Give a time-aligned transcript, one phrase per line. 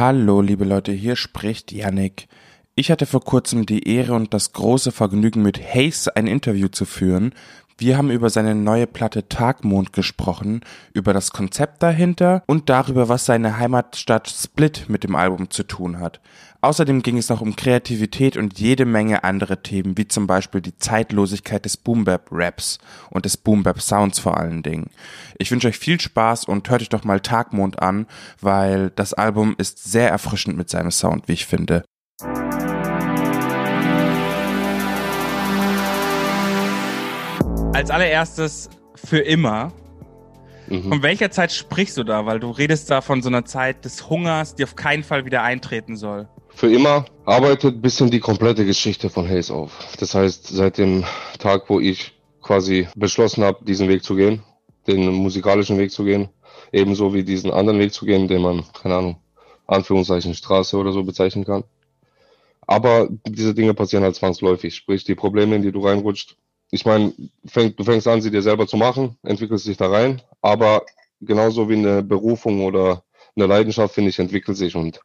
[0.00, 2.26] Hallo, liebe Leute, hier spricht Yannick.
[2.74, 6.86] Ich hatte vor kurzem die Ehre und das große Vergnügen, mit Hayes ein Interview zu
[6.86, 7.34] führen.
[7.80, 10.60] Wir haben über seine neue Platte Tagmond gesprochen,
[10.92, 15.98] über das Konzept dahinter und darüber, was seine Heimatstadt Split mit dem Album zu tun
[15.98, 16.20] hat.
[16.60, 20.76] Außerdem ging es noch um Kreativität und jede Menge andere Themen, wie zum Beispiel die
[20.76, 24.90] Zeitlosigkeit des Boombap-Raps und des Boombap-Sounds vor allen Dingen.
[25.38, 28.04] Ich wünsche euch viel Spaß und hört euch doch mal Tagmond an,
[28.42, 31.84] weil das Album ist sehr erfrischend mit seinem Sound, wie ich finde.
[37.72, 39.72] Als allererstes für immer.
[40.68, 40.88] Mhm.
[40.88, 42.26] Von welcher Zeit sprichst du da?
[42.26, 45.42] Weil du redest da von so einer Zeit des Hungers, die auf keinen Fall wieder
[45.42, 46.28] eintreten soll
[46.60, 49.96] für immer arbeitet ein bisschen die komplette Geschichte von Hayes auf.
[49.98, 51.04] Das heißt, seit dem
[51.38, 54.42] Tag, wo ich quasi beschlossen habe, diesen Weg zu gehen,
[54.86, 56.28] den musikalischen Weg zu gehen,
[56.70, 59.16] ebenso wie diesen anderen Weg zu gehen, den man, keine Ahnung,
[59.66, 61.64] Anführungszeichen Straße oder so bezeichnen kann.
[62.66, 66.36] Aber diese Dinge passieren halt zwangsläufig, sprich die Probleme, in die du reinrutscht.
[66.70, 67.12] Ich meine,
[67.46, 70.84] fäng, du fängst an, sie dir selber zu machen, entwickelst dich da rein, aber
[71.20, 73.04] genauso wie eine Berufung oder
[73.36, 74.76] eine Leidenschaft, finde ich, entwickelt sich.
[74.76, 75.00] Und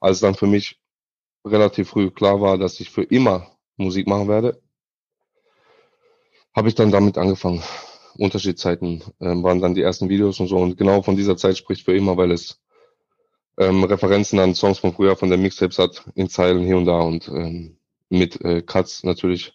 [0.00, 0.80] als dann für mich
[1.44, 4.60] relativ früh klar war, dass ich für immer Musik machen werde,
[6.54, 7.62] habe ich dann damit angefangen.
[8.16, 10.56] Unterschiedszeiten ähm, waren dann die ersten Videos und so.
[10.56, 12.60] Und genau von dieser Zeit spricht für immer, weil es
[13.58, 17.00] ähm, Referenzen an Songs von früher, von der Mixtapes hat, in Zeilen hier und da
[17.00, 17.76] und ähm,
[18.08, 19.53] mit äh, Cuts natürlich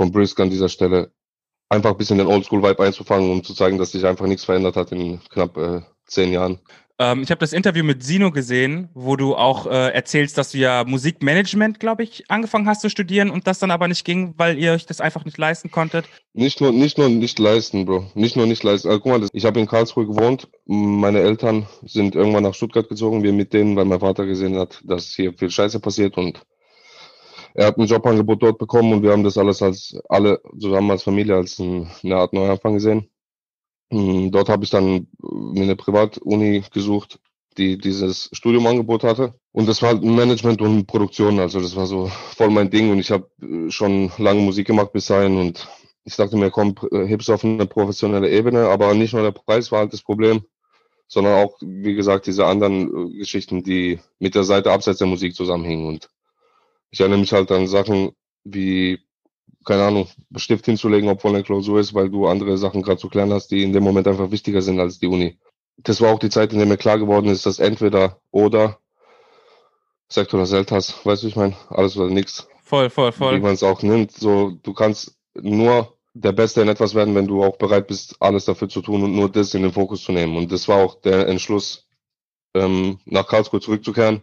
[0.00, 1.12] von Brisk an dieser Stelle.
[1.68, 4.92] Einfach ein bisschen den Oldschool-Vibe einzufangen, um zu zeigen, dass sich einfach nichts verändert hat
[4.92, 6.58] in knapp äh, zehn Jahren.
[6.98, 10.58] Ähm, ich habe das Interview mit Sino gesehen, wo du auch äh, erzählst, dass du
[10.58, 14.58] ja Musikmanagement, glaube ich, angefangen hast zu studieren und das dann aber nicht ging, weil
[14.58, 16.06] ihr euch das einfach nicht leisten konntet.
[16.32, 18.06] Nicht nur, nicht nur nicht leisten, Bro.
[18.14, 18.88] Nicht nur nicht leisten.
[18.88, 20.48] Also, guck mal, ich habe in Karlsruhe gewohnt.
[20.64, 23.22] Meine Eltern sind irgendwann nach Stuttgart gezogen.
[23.22, 26.40] Wir mit denen, weil mein Vater gesehen hat, dass hier viel Scheiße passiert und
[27.54, 31.02] er hat ein Jobangebot dort bekommen und wir haben das alles als alle zusammen als
[31.02, 33.10] Familie als ein, eine Art Neuanfang gesehen.
[33.92, 37.18] Hm, dort habe ich dann mir eine Privatuni gesucht,
[37.58, 39.34] die dieses Studiumangebot hatte.
[39.52, 41.40] Und das war halt Management und Produktion.
[41.40, 42.90] Also das war so voll mein Ding.
[42.92, 45.36] Und ich habe äh, schon lange Musik gemacht bis dahin.
[45.38, 45.68] Und
[46.04, 48.68] ich dachte mir, komm, äh, heb's auf eine professionelle Ebene.
[48.68, 50.44] Aber nicht nur der Preis war halt das Problem,
[51.08, 55.34] sondern auch, wie gesagt, diese anderen äh, Geschichten, die mit der Seite abseits der Musik
[55.34, 55.86] zusammenhingen.
[55.86, 56.08] Und
[56.90, 58.12] ich erinnere mich halt an Sachen
[58.44, 58.98] wie
[59.64, 63.32] keine Ahnung, Stift hinzulegen, obwohl eine Klausur ist, weil du andere Sachen gerade zu klären
[63.32, 65.38] hast, die in dem Moment einfach wichtiger sind als die Uni.
[65.76, 68.78] Das war auch die Zeit, in der mir klar geworden ist, dass entweder oder
[70.08, 72.48] Sekt oder Seltas, weißt du, ich meine, alles oder nichts.
[72.62, 73.36] Voll, voll, voll.
[73.36, 74.12] Wie man es auch nimmt.
[74.12, 78.44] So, du kannst nur der Beste in etwas werden, wenn du auch bereit bist, alles
[78.44, 80.36] dafür zu tun und nur das in den Fokus zu nehmen.
[80.36, 81.86] Und das war auch der Entschluss,
[82.54, 84.22] ähm, nach Karlsruhe zurückzukehren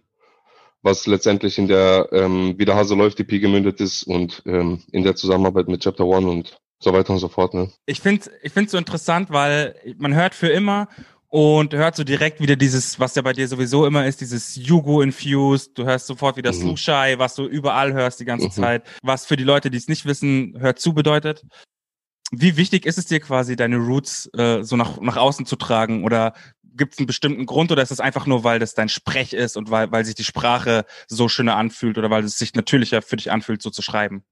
[0.82, 5.04] was letztendlich in der ähm, Wie der Hase läuft EP gemündet ist und ähm, in
[5.04, 7.54] der Zusammenarbeit mit Chapter One und so weiter und so fort.
[7.54, 7.72] Ne?
[7.86, 10.88] Ich finde ich finde so interessant, weil man hört für immer
[11.30, 15.78] und hört so direkt wieder dieses, was ja bei dir sowieso immer ist, dieses Jugo-Infused.
[15.78, 16.62] Du hörst sofort wieder mhm.
[16.62, 18.52] Slushai, was du überall hörst die ganze mhm.
[18.52, 18.84] Zeit.
[19.04, 21.44] Was für die Leute, die es nicht wissen, hört zu bedeutet.
[22.32, 26.04] Wie wichtig ist es dir quasi, deine Roots äh, so nach, nach außen zu tragen?
[26.04, 26.34] Oder
[26.78, 29.58] gibt es einen bestimmten Grund oder ist es einfach nur, weil das dein Sprech ist
[29.58, 33.18] und weil, weil sich die Sprache so schöner anfühlt oder weil es sich natürlicher für
[33.18, 34.24] dich anfühlt, so zu schreiben?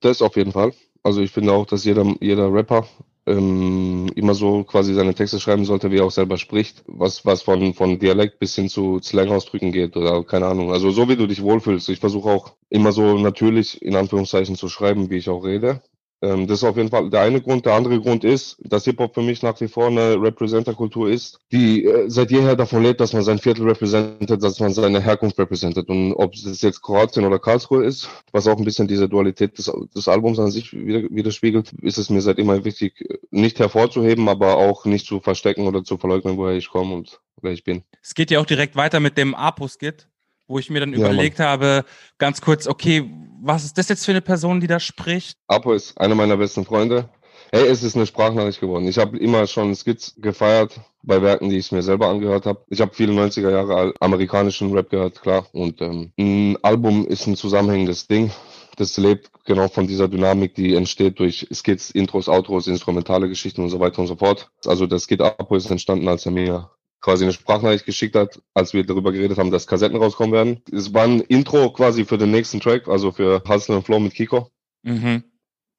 [0.00, 0.72] Das auf jeden Fall.
[1.02, 2.86] Also ich finde auch, dass jeder, jeder Rapper
[3.26, 7.42] ähm, immer so quasi seine Texte schreiben sollte, wie er auch selber spricht, was, was
[7.42, 10.72] von, von Dialekt bis hin zu Slang-Ausdrücken geht oder keine Ahnung.
[10.72, 11.88] Also so wie du dich wohlfühlst.
[11.88, 15.82] Ich versuche auch immer so natürlich in Anführungszeichen zu schreiben, wie ich auch rede.
[16.24, 17.66] Ähm, das ist auf jeden Fall der eine Grund.
[17.66, 21.84] Der andere Grund ist, dass Hip-Hop für mich nach wie vor eine Representer-Kultur ist, die
[21.84, 25.88] äh, seit jeher davon lebt, dass man sein Viertel repräsentiert, dass man seine Herkunft repräsentiert.
[25.88, 29.70] Und ob es jetzt Kroatien oder Karlsruhe ist, was auch ein bisschen diese Dualität des,
[29.94, 34.86] des Albums an sich widerspiegelt, ist es mir seit immer wichtig, nicht hervorzuheben, aber auch
[34.86, 37.82] nicht zu verstecken oder zu verleugnen, woher ich komme und wer ich bin.
[38.02, 40.08] Es geht ja auch direkt weiter mit dem Apo-Skit
[40.46, 41.48] wo ich mir dann ja, überlegt Mann.
[41.48, 41.84] habe,
[42.18, 43.10] ganz kurz, okay,
[43.42, 45.36] was ist das jetzt für eine Person, die da spricht?
[45.48, 47.08] Apo ist einer meiner besten Freunde.
[47.52, 48.88] Hey, es ist eine Sprachnachricht geworden.
[48.88, 52.64] Ich habe immer schon Skits gefeiert bei Werken, die ich mir selber angehört habe.
[52.68, 55.46] Ich habe viele 90er Jahre amerikanischen Rap gehört, klar.
[55.52, 58.32] Und ähm, ein Album ist ein zusammenhängendes Ding.
[58.76, 63.68] Das lebt genau von dieser Dynamik, die entsteht durch Skits, Intros, Outros, instrumentale Geschichten und
[63.68, 64.50] so weiter und so fort.
[64.66, 66.70] Also das Skit Apo ist entstanden, als er mir
[67.04, 70.62] quasi eine Sprachnachricht geschickt hat, als wir darüber geredet haben, dass Kassetten rauskommen werden.
[70.72, 74.14] Es war ein Intro quasi für den nächsten Track, also für Hustle and Flow mit
[74.14, 74.50] Kiko.
[74.82, 75.24] Mhm.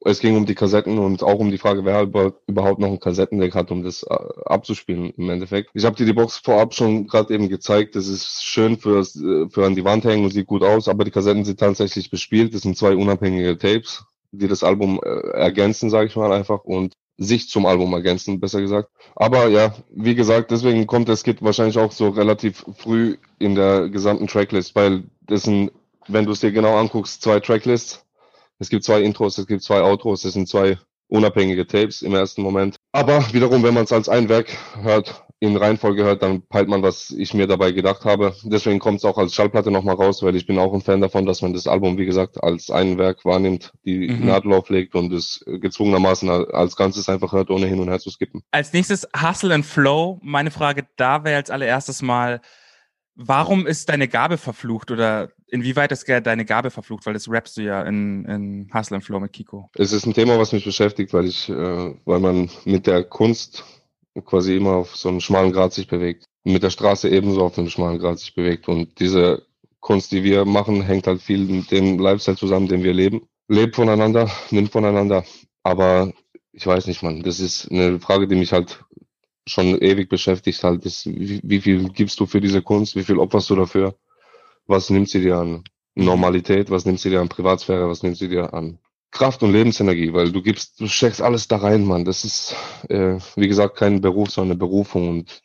[0.04, 2.04] es ging um die Kassetten und auch um die Frage, wer
[2.48, 5.72] überhaupt noch ein Kassettendeck hat, um das äh, abzuspielen im Endeffekt.
[5.74, 7.96] Ich habe dir die Box vorab schon gerade eben gezeigt.
[7.96, 11.06] Das ist schön für, äh, für an die Wand hängen und sieht gut aus, aber
[11.06, 12.54] die Kassetten sind tatsächlich bespielt.
[12.54, 16.94] Das sind zwei unabhängige Tapes, die das Album äh, ergänzen, sage ich mal einfach, und
[17.18, 18.90] sich zum Album ergänzen, besser gesagt.
[19.16, 23.90] Aber ja, wie gesagt, deswegen kommt das Skit wahrscheinlich auch so relativ früh in der
[23.90, 25.72] gesamten Tracklist, weil das sind,
[26.08, 28.06] wenn du es dir genau anguckst, zwei Tracklists
[28.60, 30.78] es gibt zwei Intros, es gibt zwei Outros, es sind zwei
[31.08, 32.78] unabhängige Tapes im ersten Moment.
[32.92, 34.48] Aber wiederum, wenn man es als ein Werk
[34.82, 38.34] hört, in Reihenfolge hört, dann peilt man, was ich mir dabei gedacht habe.
[38.44, 41.26] Deswegen kommt es auch als Schallplatte nochmal raus, weil ich bin auch ein Fan davon,
[41.26, 44.26] dass man das Album, wie gesagt, als ein Werk wahrnimmt, die mhm.
[44.26, 48.44] Nadel auflegt und es gezwungenermaßen als Ganzes einfach hört, ohne hin und her zu skippen.
[48.52, 50.20] Als nächstes Hustle and Flow.
[50.24, 52.42] Meine Frage da wäre als allererstes mal,
[53.18, 57.06] Warum ist deine Gabe verflucht oder inwieweit ist deine Gabe verflucht?
[57.06, 59.70] Weil das rappst du ja in, in Hustle and Flow mit Kiko.
[59.76, 63.64] Es ist ein Thema, was mich beschäftigt, weil ich, äh, weil man mit der Kunst
[64.24, 66.26] quasi immer auf so einem schmalen Grad sich bewegt.
[66.44, 68.68] Mit der Straße ebenso auf einem schmalen Grad sich bewegt.
[68.68, 69.46] Und diese
[69.80, 73.28] Kunst, die wir machen, hängt halt viel mit dem Lifestyle zusammen, den wir leben.
[73.48, 75.24] Lebt voneinander, nimmt voneinander.
[75.64, 76.14] Aber
[76.52, 77.22] ich weiß nicht, man.
[77.24, 78.84] Das ist eine Frage, die mich halt
[79.48, 83.20] schon ewig beschäftigt halt, ist, wie, wie viel gibst du für diese Kunst, wie viel
[83.20, 83.96] opferst du dafür,
[84.66, 85.64] was nimmt sie dir an
[85.94, 88.80] Normalität, was nimmt sie dir an Privatsphäre, was nimmt sie dir an
[89.16, 92.04] Kraft und Lebensenergie, weil du gibst, du steckst alles da rein, Mann.
[92.04, 92.54] Das ist,
[92.90, 95.08] äh, wie gesagt, kein Beruf, sondern eine Berufung.
[95.08, 95.42] Und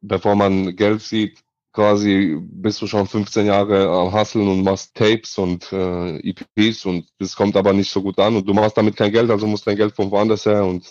[0.00, 1.38] bevor man Geld sieht,
[1.74, 7.06] quasi bist du schon 15 Jahre am Hustlen und machst Tapes und äh, EPs und
[7.18, 9.66] das kommt aber nicht so gut an und du machst damit kein Geld, also musst
[9.66, 10.90] dein Geld von woanders her und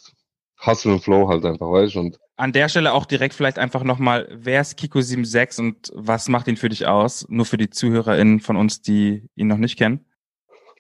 [0.64, 2.00] Hustle und Flow halt einfach, weißt du?
[2.00, 6.48] Und an der Stelle auch direkt vielleicht einfach nochmal, wer ist Kiko76 und was macht
[6.48, 7.26] ihn für dich aus?
[7.30, 10.06] Nur für die ZuhörerInnen von uns, die ihn noch nicht kennen.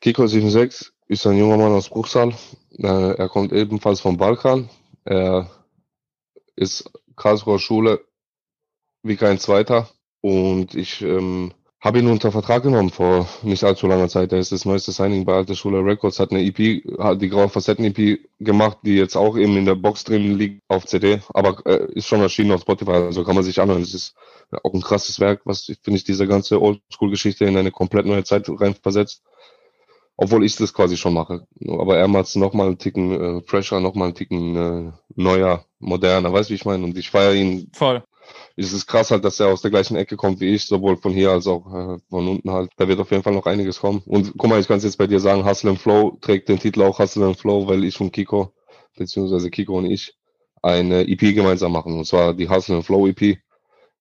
[0.03, 2.33] Kiko76 ist ein junger Mann aus Bruchsal.
[2.77, 4.69] Äh, er kommt ebenfalls vom Balkan.
[5.05, 5.49] Er
[6.55, 8.03] ist Karlsruher Schule
[9.03, 9.89] wie kein Zweiter.
[10.21, 14.31] Und ich ähm, habe ihn unter Vertrag genommen vor nicht allzu langer Zeit.
[14.31, 17.49] Er ist das neueste Signing bei Alte Schule Records, hat eine EP, hat die Graue
[17.49, 21.61] Facetten EP gemacht, die jetzt auch eben in der Box drin liegt auf CD, aber
[21.65, 23.81] äh, ist schon erschienen auf Spotify, also kann man sich anhören.
[23.81, 24.15] Es ist
[24.63, 28.47] auch ein krasses Werk, was finde ich diese ganze Oldschool-Geschichte in eine komplett neue Zeit
[28.47, 29.21] rein versetzt.
[30.15, 31.47] Obwohl ich das quasi schon mache.
[31.67, 36.31] Aber er macht es nochmal einen Ticken äh, fresher, nochmal einen Ticken äh, neuer, moderner,
[36.31, 36.83] weißt du, wie ich meine?
[36.83, 38.03] Und ich feiere ihn Voll
[38.55, 41.13] es ist krass halt, dass er aus der gleichen Ecke kommt wie ich, sowohl von
[41.13, 42.71] hier als auch äh, von unten halt.
[42.77, 44.01] Da wird auf jeden Fall noch einiges kommen.
[44.05, 46.59] Und guck mal, ich kann es jetzt bei dir sagen, Hustle and Flow trägt den
[46.59, 48.53] Titel auch Hustle and Flow, weil ich und Kiko,
[48.95, 50.15] beziehungsweise Kiko und ich,
[50.61, 51.97] eine EP gemeinsam machen.
[51.97, 53.39] Und zwar die Hustle and Flow EP,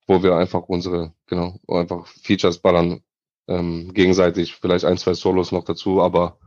[0.07, 3.03] wo wir einfach unsere, genau, einfach Features ballern,
[3.49, 6.39] ähm, gegenseitig, vielleicht ein, zwei Solos noch dazu, aber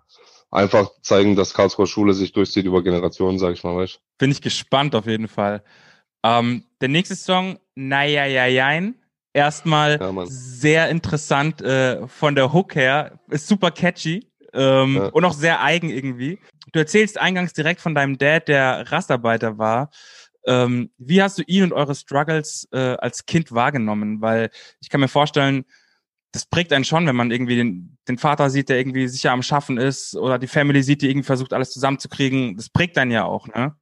[0.51, 4.41] einfach zeigen, dass Karlsruher Schule sich durchzieht über Generationen, sag ich mal, weißt Bin ich
[4.41, 5.63] gespannt auf jeden Fall.
[6.23, 8.95] Ähm, der nächste Song, Naja, ja, jein.
[9.33, 13.19] Erstmal ja, sehr interessant äh, von der Hook her.
[13.29, 15.07] Ist super catchy ähm, ja.
[15.07, 16.39] und auch sehr eigen irgendwie.
[16.71, 19.89] Du erzählst eingangs direkt von deinem Dad, der Rastarbeiter war.
[20.47, 24.21] Ähm, wie hast du ihn und eure Struggles äh, als Kind wahrgenommen?
[24.21, 25.65] Weil ich kann mir vorstellen,
[26.35, 29.41] das prägt einen schon, wenn man irgendwie den, den Vater sieht, der irgendwie sicher am
[29.41, 32.55] Schaffen ist oder die Family sieht, die irgendwie versucht, alles zusammenzukriegen.
[32.55, 33.75] Das prägt einen ja auch, ne?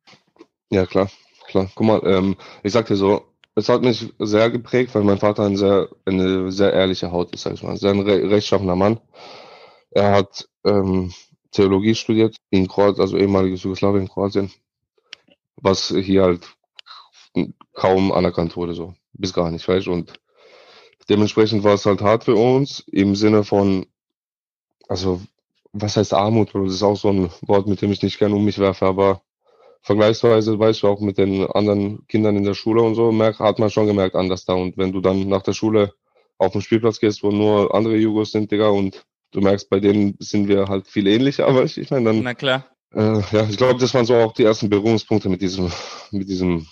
[0.70, 1.10] Ja, klar
[1.54, 1.70] klar.
[1.76, 5.44] Guck mal, ähm, ich sag dir so, es hat mich sehr geprägt, weil mein Vater
[5.44, 7.78] ein sehr, eine sehr ehrliche Haut ist, sag ich mal.
[7.78, 9.00] Sehr ein re rechtschaffener Mann.
[9.92, 11.14] Er hat ähm,
[11.52, 14.52] Theologie studiert in Kroatien, also ehemaliges Jugoslawien, Kroatien,
[15.58, 16.48] was hier halt
[17.74, 18.96] kaum anerkannt wurde, so.
[19.14, 20.14] Bis gar nicht, weißt Und
[21.10, 23.86] dementsprechend war es halt hart für uns im Sinne von,
[24.88, 25.22] also,
[25.72, 28.46] was heißt Armut, Das ist auch so ein Wort, mit dem ich nicht gerne um
[28.46, 29.22] mich werfe, aber
[29.82, 33.60] vergleichsweise, weißt du, auch mit den anderen Kindern in der Schule und so, merk, hat
[33.60, 34.54] man schon gemerkt, anders da.
[34.54, 35.94] Und wenn du dann nach der Schule
[36.38, 40.16] auf den Spielplatz gehst, wo nur andere Jugos sind, Digga, und du merkst, bei denen
[40.20, 42.24] sind wir halt viel ähnlicher, aber ich, ich meine dann.
[42.24, 42.66] Na klar.
[42.94, 45.72] Äh, ja, ich glaube, das waren so auch die ersten Berührungspunkte mit diesem,
[46.12, 46.68] mit diesem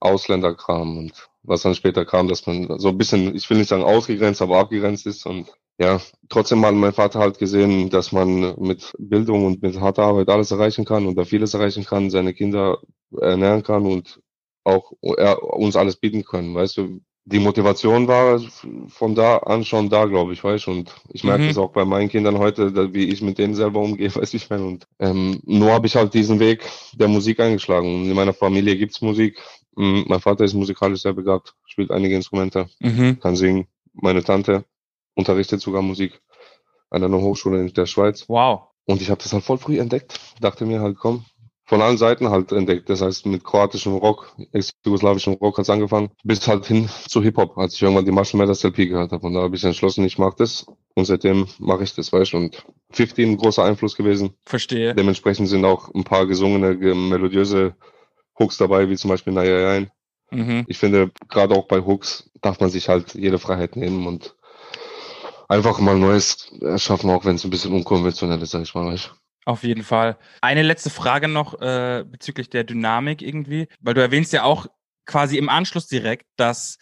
[0.00, 3.82] Ausländerkram und was dann später kam, dass man so ein bisschen, ich will nicht sagen
[3.82, 8.92] ausgegrenzt, aber abgegrenzt ist und ja, trotzdem hat mein Vater halt gesehen, dass man mit
[8.98, 12.78] Bildung und mit harter Arbeit alles erreichen kann und da vieles erreichen kann, seine Kinder
[13.20, 14.20] ernähren kann und
[14.64, 17.00] auch er uns alles bieten können, weißt du.
[17.24, 18.40] Die Motivation war
[18.88, 20.72] von da an schon da, glaube ich, weißt du.
[20.72, 21.62] Und ich merke es mhm.
[21.62, 24.64] auch bei meinen Kindern heute, wie ich mit denen selber umgehe, weiß ich meine.
[24.64, 27.94] Und ähm, nur habe ich halt diesen Weg der Musik eingeschlagen.
[27.94, 29.40] Und in meiner Familie gibt's Musik.
[29.76, 33.18] Mm, mein Vater ist musikalisch sehr begabt, spielt einige Instrumente, mhm.
[33.20, 33.66] kann singen.
[33.92, 34.64] Meine Tante
[35.14, 36.20] unterrichtet sogar Musik
[36.90, 38.28] an einer Hochschule in der Schweiz.
[38.28, 38.68] Wow.
[38.84, 40.20] Und ich habe das halt voll früh entdeckt.
[40.40, 41.24] Dachte mir halt, komm,
[41.64, 42.90] von allen Seiten halt entdeckt.
[42.90, 47.74] Das heißt, mit kroatischem Rock, ex-jugoslawischem Rock hat's angefangen, bis halt hin zu Hip-Hop, als
[47.74, 49.26] ich irgendwann die Marshall Mathers LP gehört habe.
[49.26, 50.66] Und da habe ich entschlossen, ich mache das.
[50.94, 52.38] Und seitdem mache ich das, weißt du.
[52.38, 54.34] Und 15 ein großer Einfluss gewesen.
[54.44, 54.94] Verstehe.
[54.94, 57.74] Dementsprechend sind auch ein paar gesungene, melodiöse
[58.38, 59.86] Hooks dabei, wie zum Beispiel Naja
[60.30, 60.64] mhm.
[60.66, 64.34] Ich finde, gerade auch bei Hooks darf man sich halt jede Freiheit nehmen und
[65.48, 68.86] einfach mal Neues erschaffen, auch wenn es ein bisschen unkonventionell ist, sag ich mal.
[68.86, 69.14] Weißt?
[69.44, 70.16] Auf jeden Fall.
[70.40, 74.66] Eine letzte Frage noch äh, bezüglich der Dynamik irgendwie, weil du erwähnst ja auch
[75.04, 76.78] quasi im Anschluss direkt, dass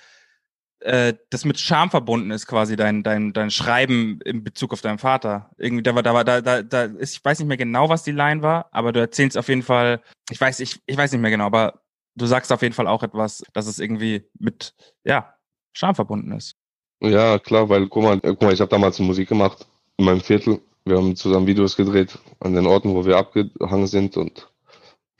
[0.80, 4.98] äh, das mit Scham verbunden ist, quasi dein, dein, dein Schreiben in Bezug auf deinen
[4.98, 5.50] Vater.
[5.58, 8.02] Irgendwie, da war, da war, da, da, da ist, ich weiß nicht mehr genau, was
[8.02, 11.20] die Line war, aber du erzählst auf jeden Fall, ich weiß, ich, ich weiß nicht
[11.20, 11.80] mehr genau, aber
[12.16, 15.34] du sagst auf jeden Fall auch etwas, dass es irgendwie mit, ja,
[15.72, 16.56] Scham verbunden ist.
[17.00, 20.60] Ja, klar, weil guck mal, guck mal ich habe damals Musik gemacht in meinem Viertel.
[20.84, 24.49] Wir haben zusammen Videos gedreht an den Orten, wo wir abgehangen sind und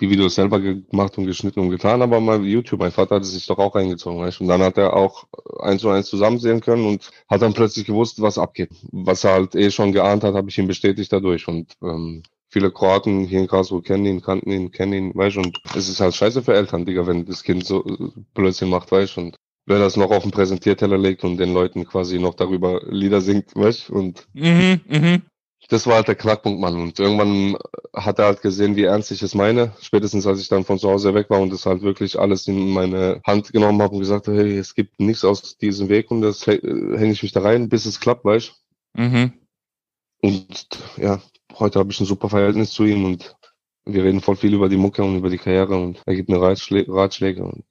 [0.01, 3.47] die Videos selber gemacht und geschnitten und getan, aber mal YouTube, mein Vater hat sich
[3.47, 4.41] doch auch reingezogen, weißt?
[4.41, 5.27] Und dann hat er auch
[5.61, 8.71] eins zu eins zusammensehen können und hat dann plötzlich gewusst, was abgeht.
[8.93, 11.47] Was er halt eh schon geahnt hat, habe ich ihm bestätigt dadurch.
[11.49, 15.61] Und ähm, viele Kroaten hier in Karlsruhe kennen ihn, kannten ihn, kennen ihn, weißt und
[15.77, 17.85] es ist halt scheiße für Eltern, Digga, wenn das Kind so
[18.35, 22.19] Blödsinn macht, weißt und wenn es noch auf den Präsentierteller legt und den Leuten quasi
[22.19, 25.21] noch darüber Lieder singt, weißt und mhm, mh
[25.71, 26.75] das war halt der Knackpunkt, Mann.
[26.75, 27.57] Und irgendwann
[27.95, 29.73] hat er halt gesehen, wie ernst ich es meine.
[29.81, 32.71] Spätestens als ich dann von zu Hause weg war und das halt wirklich alles in
[32.71, 36.23] meine Hand genommen habe und gesagt habe, hey, es gibt nichts aus diesem Weg und
[36.23, 38.53] das hänge ich mich da rein, bis es klappt, weißt
[38.95, 39.33] mhm.
[40.21, 41.23] Und ja,
[41.55, 43.37] heute habe ich ein super Verhältnis zu ihm und
[43.85, 46.43] wir reden voll viel über die Mucke und über die Karriere und er gibt mir
[46.43, 47.65] Ratschlä Ratschläge und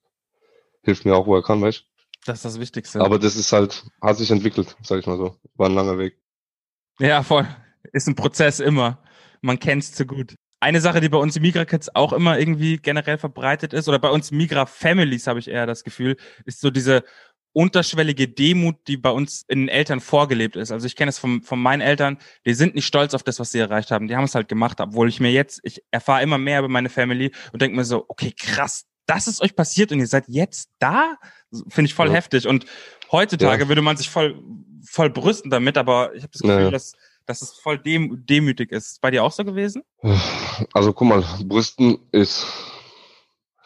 [0.83, 1.83] hilft mir auch, wo er kann, weißt
[2.25, 3.01] Das ist das Wichtigste.
[3.01, 5.35] Aber das ist halt, hat sich entwickelt, sag ich mal so.
[5.55, 6.17] War ein langer Weg.
[6.99, 7.45] Ja, voll
[7.93, 9.01] ist ein Prozess immer.
[9.41, 10.35] Man kennt es zu gut.
[10.61, 14.31] Eine Sache, die bei uns Migra-Kids auch immer irgendwie generell verbreitet ist, oder bei uns
[14.31, 17.03] Migra-Families habe ich eher das Gefühl, ist so diese
[17.53, 20.71] unterschwellige Demut, die bei uns in den Eltern vorgelebt ist.
[20.71, 23.51] Also ich kenne es von, von meinen Eltern, die sind nicht stolz auf das, was
[23.51, 24.07] sie erreicht haben.
[24.07, 26.89] Die haben es halt gemacht, obwohl ich mir jetzt, ich erfahre immer mehr über meine
[26.89, 30.69] Family und denke mir so, okay, krass, das ist euch passiert und ihr seid jetzt
[30.77, 31.15] da?
[31.69, 32.13] Finde ich voll ja.
[32.13, 32.47] heftig.
[32.47, 32.65] Und
[33.11, 33.67] heutzutage ja.
[33.67, 34.39] würde man sich voll,
[34.85, 36.71] voll brüsten damit, aber ich habe das Gefühl, ja.
[36.71, 36.93] dass
[37.29, 38.93] dass es voll dem, demütig ist.
[38.93, 39.83] Ist bei dir auch so gewesen?
[40.73, 42.47] Also guck mal, Brüsten ist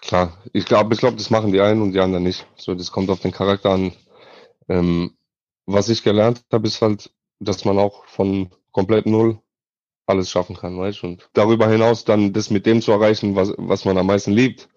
[0.01, 0.37] klar.
[0.51, 2.45] Ich glaube, ich glaube, das machen die einen und die anderen nicht.
[2.57, 3.93] So, das kommt auf den Charakter an.
[4.67, 5.15] Ähm,
[5.65, 9.39] was ich gelernt habe, ist halt, dass man auch von komplett null
[10.07, 11.07] alles schaffen kann, weißt du?
[11.07, 14.67] Und darüber hinaus dann das mit dem zu erreichen, was, was man am meisten liebt,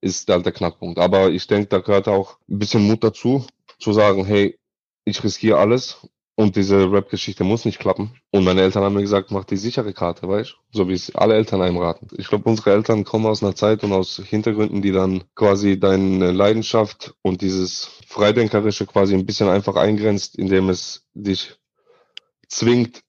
[0.00, 1.00] ist halt der Knackpunkt.
[1.00, 3.44] Aber ich denke, da gehört auch ein bisschen Mut dazu,
[3.80, 4.56] zu sagen, hey,
[5.04, 6.06] ich riskiere alles
[6.40, 8.12] und diese Rap-Geschichte muss nicht klappen.
[8.30, 11.34] Und meine Eltern haben mir gesagt, mach die sichere Karte, weißt So wie es alle
[11.34, 12.08] Eltern einem raten.
[12.16, 16.30] Ich glaube, unsere Eltern kommen aus einer Zeit und aus Hintergründen, die dann quasi deine
[16.30, 21.56] Leidenschaft und dieses Freidenkerische quasi ein bisschen einfach eingrenzt, indem es dich
[22.48, 23.02] zwingt,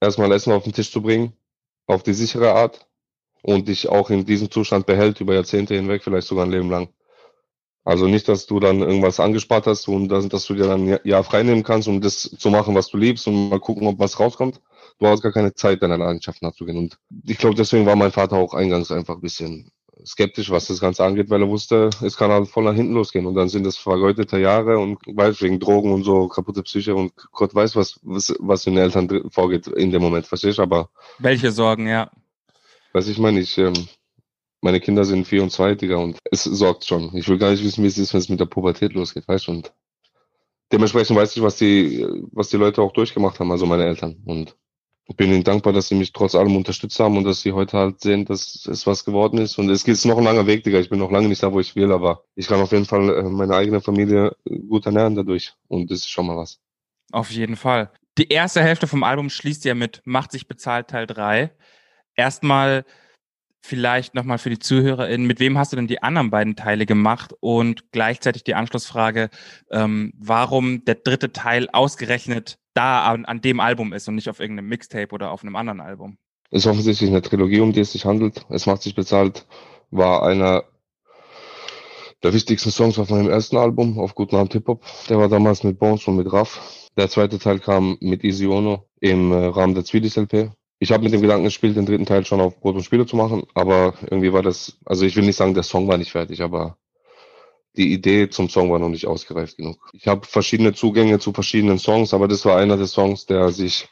[0.00, 1.34] erstmal Essen auf den Tisch zu bringen,
[1.86, 2.88] auf die sichere Art
[3.42, 6.88] und dich auch in diesem Zustand behält über Jahrzehnte hinweg, vielleicht sogar ein Leben lang.
[7.88, 11.00] Also nicht, dass du dann irgendwas angespart hast und dass, dass du dir dann ja,
[11.04, 14.20] ja freinehmen kannst, um das zu machen, was du liebst und mal gucken, ob was
[14.20, 14.60] rauskommt.
[14.98, 16.76] Du hast gar keine Zeit, deiner Leidenschaft nachzugehen.
[16.76, 19.70] Und ich glaube, deswegen war mein Vater auch eingangs einfach ein bisschen
[20.04, 23.24] skeptisch, was das Ganze angeht, weil er wusste, es kann halt voll nach hinten losgehen.
[23.24, 27.14] Und dann sind das vergeudete Jahre und weiß wegen Drogen und so, kaputte Psyche und
[27.32, 30.62] Gott weiß, was, was, was in den Eltern vorgeht in dem Moment, verstehst du?
[30.62, 30.90] Aber.
[31.18, 32.10] Welche Sorgen, ja.
[32.92, 33.88] Was ich meine, ich, ähm,
[34.60, 37.14] meine Kinder sind vier und zwei, Digga, und es sorgt schon.
[37.14, 39.46] Ich will gar nicht wissen, wie es ist, wenn es mit der Pubertät losgeht, weißt
[39.46, 39.52] du?
[39.52, 39.72] Und
[40.72, 44.16] dementsprechend weiß ich, was die, was die Leute auch durchgemacht haben, also meine Eltern.
[44.26, 44.56] Und
[45.06, 47.78] ich bin ihnen dankbar, dass sie mich trotz allem unterstützt haben und dass sie heute
[47.78, 49.58] halt sehen, dass es was geworden ist.
[49.58, 50.80] Und es geht noch ein langer Weg, Digga.
[50.80, 53.08] Ich bin noch lange nicht da, wo ich will, aber ich kann auf jeden Fall
[53.08, 54.36] äh, meine eigene Familie
[54.68, 55.54] gut ernähren dadurch.
[55.68, 56.60] Und das ist schon mal was.
[57.10, 57.90] Auf jeden Fall.
[58.18, 61.52] Die erste Hälfte vom Album schließt ja mit Macht sich bezahlt Teil 3.
[62.14, 62.84] Erstmal
[63.68, 67.34] vielleicht nochmal für die ZuhörerInnen, mit wem hast du denn die anderen beiden Teile gemacht?
[67.40, 69.28] Und gleichzeitig die Anschlussfrage,
[69.70, 74.40] ähm, warum der dritte Teil ausgerechnet da an, an dem Album ist und nicht auf
[74.40, 76.16] irgendeinem Mixtape oder auf einem anderen Album?
[76.50, 78.46] Ist offensichtlich eine Trilogie, um die es sich handelt.
[78.48, 79.46] Es macht sich bezahlt,
[79.90, 80.64] war einer
[82.22, 84.82] der wichtigsten Songs auf meinem ersten Album, auf Guten Abend Hip-Hop.
[85.08, 86.88] Der war damals mit Bones und mit Raff.
[86.96, 90.50] Der zweite Teil kam mit Easy Ono im äh, Rahmen der Zwilis LP.
[90.78, 93.16] Ich habe mit dem Gedanken gespielt, den dritten Teil schon auf Brot und Spiele zu
[93.16, 96.42] machen, aber irgendwie war das, also ich will nicht sagen, der Song war nicht fertig,
[96.42, 96.78] aber
[97.76, 99.78] die Idee zum Song war noch nicht ausgereift genug.
[99.92, 103.88] Ich habe verschiedene Zugänge zu verschiedenen Songs, aber das war einer der Songs, der sich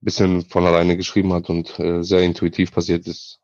[0.00, 3.38] bisschen von alleine geschrieben hat und äh, sehr intuitiv passiert ist,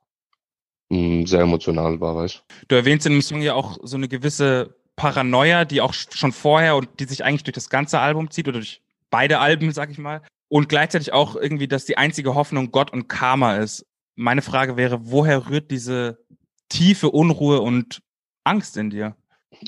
[0.89, 2.77] mh, mm, sehr emotional war, weißt du.
[2.77, 6.89] erwähnst in dem Song ja auch so eine gewisse Paranoia, die auch schon vorher und
[6.99, 10.23] die sich eigentlich durch das ganze Album zieht oder durch beide Alben, sag ich mal.
[10.49, 13.85] Und gleichzeitig auch irgendwie, dass die einzige Hoffnung Gott und Karma ist.
[14.15, 16.19] Meine Frage wäre, woher rührt diese
[16.69, 18.01] tiefe Unruhe und
[18.45, 19.17] Angst in dir?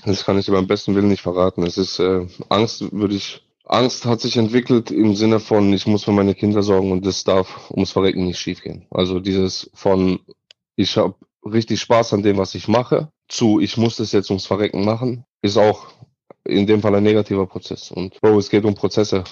[0.04, 1.62] Das kann ich dir beim besten Willen nicht verraten.
[1.64, 3.42] Es ist äh, Angst, würde ich.
[3.64, 7.24] Angst hat sich entwickelt im Sinne von, ich muss für meine Kinder sorgen und das
[7.24, 8.86] darf ums Verrecken nicht schiefgehen.
[8.90, 10.20] Also dieses von,
[10.74, 14.46] ich habe richtig Spaß an dem, was ich mache, zu, ich muss das jetzt ums
[14.46, 15.88] Verrecken machen, ist auch
[16.44, 17.90] in dem Fall ein negativer Prozess.
[17.90, 19.24] Und Bro, es geht um Prozesse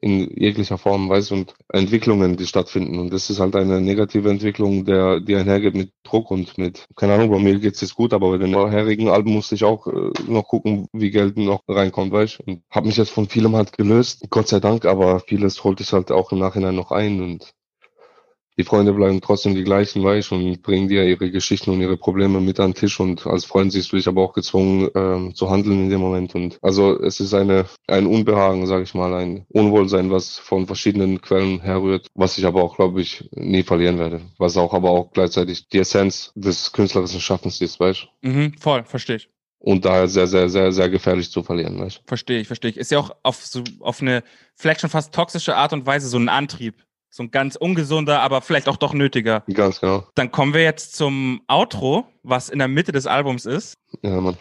[0.00, 2.98] in jeglicher Form, weißt und Entwicklungen, die stattfinden.
[2.98, 7.14] Und das ist halt eine negative Entwicklung, der, die einhergeht mit Druck und mit, keine
[7.14, 10.10] Ahnung, bei mir geht's jetzt gut, aber bei den vorherigen Alben musste ich auch äh,
[10.28, 14.26] noch gucken, wie Geld noch reinkommt, weißt Und habe mich jetzt von vielem halt gelöst,
[14.30, 17.52] Gott sei Dank, aber vieles holt ich halt auch im Nachhinein noch ein und
[18.58, 22.40] die Freunde bleiben trotzdem die gleichen, weißt und bringen dir ihre Geschichten und ihre Probleme
[22.40, 25.50] mit an den Tisch und als Freund siehst du dich aber auch gezwungen ähm, zu
[25.50, 29.44] handeln in dem Moment und also es ist eine ein Unbehagen, sage ich mal, ein
[29.48, 34.22] Unwohlsein, was von verschiedenen Quellen herrührt, was ich aber auch, glaube ich, nie verlieren werde,
[34.38, 39.16] was auch aber auch gleichzeitig die Essenz des künstlerischen Schaffens ist, weißt mhm, voll, verstehe
[39.16, 41.80] ich und daher sehr, sehr, sehr, sehr gefährlich zu verlieren.
[41.80, 42.02] Weißt?
[42.06, 42.76] Verstehe ich, verstehe ich.
[42.76, 44.22] Ist ja auch auf so auf eine
[44.54, 46.84] vielleicht schon fast toxische Art und Weise so ein Antrieb.
[47.10, 49.42] So ein ganz ungesunder, aber vielleicht auch doch nötiger.
[49.52, 50.06] Ganz genau.
[50.14, 53.74] Dann kommen wir jetzt zum Outro, was in der Mitte des Albums ist.
[54.02, 54.36] Ja, Mann.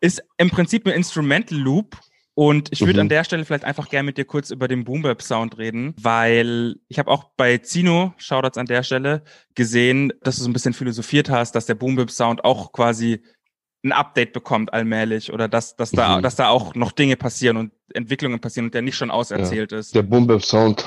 [0.00, 1.96] Ist im Prinzip ein Instrumental Loop.
[2.34, 3.00] Und ich würde mhm.
[3.00, 6.76] an der Stelle vielleicht einfach gerne mit dir kurz über den Boom Sound reden, weil
[6.88, 9.24] ich habe auch bei Zino, Shoutouts an der Stelle,
[9.54, 13.22] gesehen, dass du so ein bisschen philosophiert hast, dass der Boom Sound auch quasi
[13.82, 16.22] ein Update bekommt allmählich oder dass, dass da, mhm.
[16.22, 19.78] dass da auch noch Dinge passieren und Entwicklungen passieren und der nicht schon auserzählt ja.
[19.78, 19.94] ist.
[19.94, 20.84] Der Boom Sound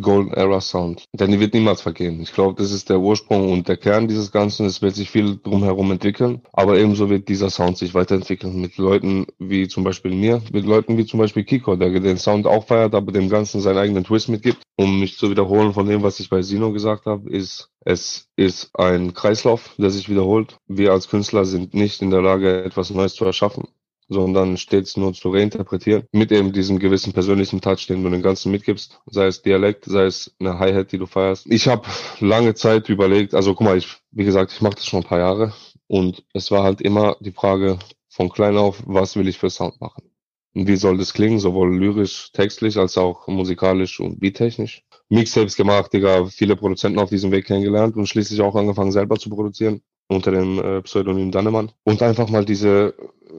[0.00, 1.04] Golden Era Sound.
[1.12, 2.20] Denn die wird niemals vergehen.
[2.20, 4.66] Ich glaube, das ist der Ursprung und der Kern dieses Ganzen.
[4.66, 6.42] Es wird sich viel drumherum entwickeln.
[6.52, 10.96] Aber ebenso wird dieser Sound sich weiterentwickeln mit Leuten wie zum Beispiel mir, mit Leuten
[10.96, 14.28] wie zum Beispiel Kiko, der den Sound auch feiert, aber dem Ganzen seinen eigenen Twist
[14.28, 14.58] mitgibt.
[14.76, 18.70] Um mich zu wiederholen von dem, was ich bei Sino gesagt habe, ist, es ist
[18.74, 20.58] ein Kreislauf, der sich wiederholt.
[20.66, 23.68] Wir als Künstler sind nicht in der Lage, etwas Neues zu erschaffen
[24.08, 28.52] sondern stets nur zu reinterpretieren mit eben diesem gewissen persönlichen Touch, den du den ganzen
[28.52, 31.46] mitgibst, sei es Dialekt, sei es eine Hi-Hat, die du feierst.
[31.48, 31.86] Ich habe
[32.20, 35.18] lange Zeit überlegt, also guck mal, ich, wie gesagt, ich mache das schon ein paar
[35.18, 35.52] Jahre
[35.86, 39.80] und es war halt immer die Frage von klein auf, was will ich für Sound
[39.80, 40.10] machen?
[40.54, 44.84] Und wie soll das klingen, sowohl lyrisch, textlich, als auch musikalisch und beattechnisch.
[45.10, 49.28] Mixtapes gemacht, Digga, viele Produzenten auf diesem Weg kennengelernt und schließlich auch angefangen selber zu
[49.28, 52.94] produzieren unter dem äh, Pseudonym Dannemann und einfach mal diese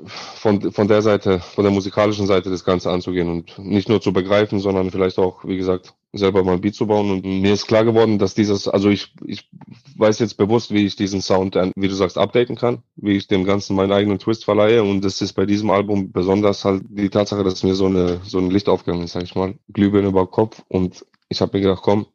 [0.06, 4.12] von, von der Seite, von der musikalischen Seite das Ganze anzugehen und nicht nur zu
[4.12, 7.12] begreifen, sondern vielleicht auch, wie gesagt, selber mal ein Beat zu bauen.
[7.12, 9.50] Und mir ist klar geworden, dass dieses, also ich, ich
[9.98, 13.44] weiß jetzt bewusst, wie ich diesen Sound, wie du sagst, updaten kann, wie ich dem
[13.44, 14.84] Ganzen meinen eigenen Twist verleihe.
[14.84, 18.40] Und das ist bei diesem Album besonders halt die Tatsache, dass mir so eine, so
[18.40, 19.56] ein Licht aufgegangen ist, sag ich mal.
[19.72, 20.64] Glühbirne über Kopf.
[20.68, 22.08] Und ich habe mir gedacht, komm,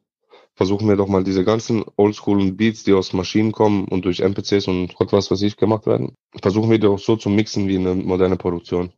[0.55, 4.67] versuchen wir doch mal diese ganzen oldschoolen Beats, die aus Maschinen kommen und durch NPCs
[4.67, 7.95] und Gott was, was ich gemacht werden, versuchen wir doch so zu mixen wie eine
[7.95, 8.91] moderne Produktion.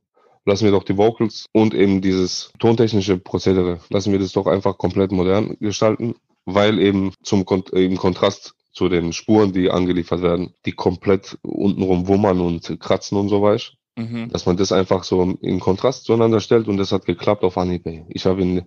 [0.46, 4.78] Lassen wir doch die Vocals und eben dieses tontechnische Prozedere, lassen wir das doch einfach
[4.78, 6.16] komplett modern gestalten,
[6.46, 12.08] weil eben zum Kon im Kontrast zu den Spuren, die angeliefert werden, die komplett untenrum
[12.08, 13.72] wummern und kratzen und so weiter.
[13.96, 14.30] Mhm.
[14.30, 17.88] Dass man das einfach so in Kontrast zueinander stellt und das hat geklappt auf Anhieb.
[18.10, 18.66] Ich habe ihn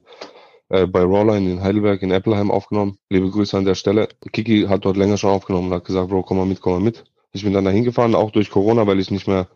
[0.68, 2.98] äh, bei Rawline in Heidelberg in Appleheim aufgenommen.
[3.10, 4.08] Liebe Grüße an der Stelle.
[4.32, 6.80] Kiki hat dort länger schon aufgenommen und hat gesagt, Bro, komm mal mit, komm mal
[6.80, 7.04] mit.
[7.32, 9.48] Ich bin dann da hingefahren, auch durch Corona, weil ich nicht mehr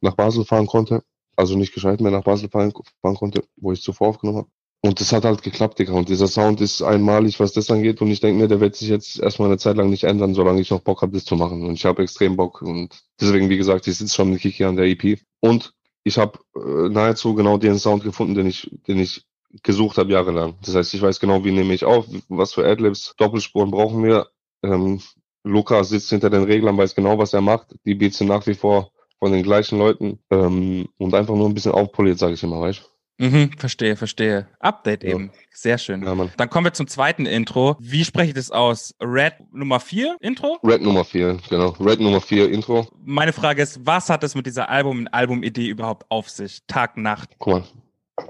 [0.00, 1.02] nach Basel fahren konnte.
[1.36, 4.48] Also nicht gescheit mehr nach Basel fahren, fahren konnte, wo ich zuvor aufgenommen habe.
[4.80, 5.92] Und das hat halt geklappt, Digga.
[5.92, 8.00] Und dieser Sound ist einmalig, was das angeht.
[8.00, 10.60] Und ich denke mir, der wird sich jetzt erstmal eine Zeit lang nicht ändern, solange
[10.60, 11.64] ich noch Bock habe, das zu machen.
[11.64, 12.62] Und ich habe extrem Bock.
[12.62, 15.18] Und deswegen, wie gesagt, ich sitze schon mit Kiki an der EP.
[15.40, 19.27] Und ich habe äh, nahezu genau den Sound gefunden, den ich, den ich
[19.62, 20.54] gesucht habe jahrelang.
[20.64, 24.28] Das heißt, ich weiß genau, wie nehme ich auf, was für Adlibs, Doppelspuren brauchen wir.
[24.62, 25.00] Ähm,
[25.44, 27.74] Luca sitzt hinter den Reglern, weiß genau, was er macht.
[27.84, 31.54] Die Beats sind nach wie vor von den gleichen Leuten ähm, und einfach nur ein
[31.54, 32.82] bisschen aufpoliert, sage ich immer, weißt
[33.20, 34.46] Mhm, verstehe, verstehe.
[34.60, 35.10] Update ja.
[35.10, 35.32] eben.
[35.50, 36.04] Sehr schön.
[36.04, 36.14] Ja.
[36.36, 37.74] Dann kommen wir zum zweiten Intro.
[37.80, 38.94] Wie spreche ich das aus?
[39.02, 40.58] Red Nummer 4 Intro?
[40.62, 41.70] Red Nummer 4, genau.
[41.80, 42.86] Red Nummer 4 Intro.
[43.04, 46.60] Meine Frage ist, was hat es mit dieser Album- Album-Idee überhaupt auf sich?
[46.68, 47.30] Tag, Nacht.
[47.40, 47.64] Guck mal,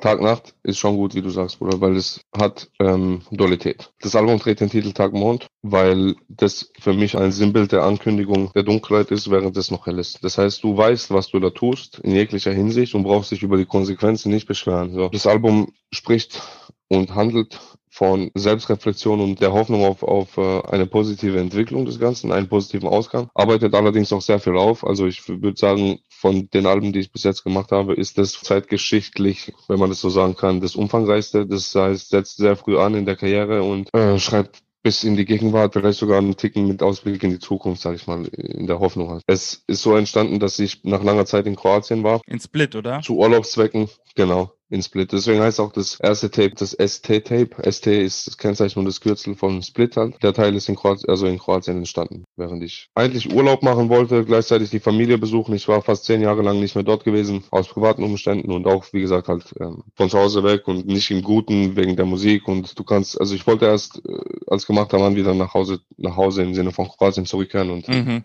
[0.01, 3.93] Tag Nacht ist schon gut, wie du sagst, Bruder, weil es hat ähm, Dualität.
[4.01, 8.53] Das Album trägt den Titel Tag Mond, weil das für mich ein Sinnbild der Ankündigung
[8.55, 10.23] der Dunkelheit ist, während es noch hell ist.
[10.23, 13.57] Das heißt, du weißt, was du da tust, in jeglicher Hinsicht und brauchst dich über
[13.57, 14.93] die Konsequenzen nicht beschweren.
[14.93, 15.09] So.
[15.09, 16.43] Das Album spricht
[16.89, 17.59] und handelt
[17.91, 22.89] von Selbstreflexion und der Hoffnung auf, auf äh, eine positive Entwicklung des Ganzen, einen positiven
[22.89, 23.31] Ausgang.
[23.35, 24.87] Arbeitet allerdings auch sehr viel auf.
[24.87, 28.33] Also ich würde sagen, von den Alben, die ich bis jetzt gemacht habe, ist das
[28.33, 31.47] zeitgeschichtlich, wenn man das so sagen kann, das umfangreichste.
[31.47, 35.25] Das heißt, setzt sehr früh an in der Karriere und äh, schreibt bis in die
[35.25, 38.79] Gegenwart, vielleicht sogar einen Ticken mit Ausblick in die Zukunft, sage ich mal, in der
[38.79, 39.11] Hoffnung.
[39.11, 39.23] Halt.
[39.27, 42.21] Es ist so entstanden, dass ich nach langer Zeit in Kroatien war.
[42.27, 43.01] In Split, oder?
[43.03, 45.13] Zu Urlaubszwecken, genau in Split.
[45.13, 47.51] Deswegen heißt auch das erste Tape das ST-Tape.
[47.71, 50.23] ST ist das Kennzeichen und das Kürzel von Split halt.
[50.23, 54.25] Der Teil ist in Kroatien, also in Kroatien entstanden, während ich eigentlich Urlaub machen wollte,
[54.25, 55.55] gleichzeitig die Familie besuchen.
[55.55, 58.85] Ich war fast zehn Jahre lang nicht mehr dort gewesen, aus privaten Umständen und auch,
[58.93, 62.49] wie gesagt, halt ähm, von zu Hause weg und nicht im Guten wegen der Musik.
[62.49, 66.17] Und du kannst, also ich wollte erst äh, als gemachter Mann wieder nach Hause, nach
[66.17, 68.25] Hause im Sinne von Kroatien zurückkehren und mhm